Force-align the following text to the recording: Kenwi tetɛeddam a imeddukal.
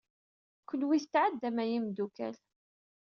Kenwi 0.67 0.97
tetɛeddam 1.03 1.57
a 1.61 1.63
imeddukal. 1.77 2.35